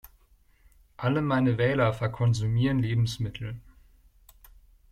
[0.97, 3.61] Alle meine Wähler verkonsumieren Lebensmittel.